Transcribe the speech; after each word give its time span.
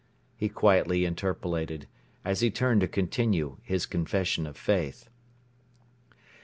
he 0.35 0.49
quietly 0.49 1.05
interpolated, 1.05 1.87
as 2.25 2.39
he 2.41 2.49
turned 2.49 2.81
to 2.81 2.87
continue 2.87 3.57
his 3.61 3.85
confession 3.85 4.47
of 4.47 4.57
faith. 4.57 5.07